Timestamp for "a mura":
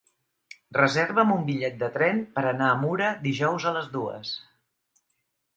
2.71-3.13